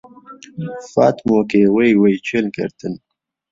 [0.91, 2.95] فاتمۆکێ وەی وەی کێل گەردن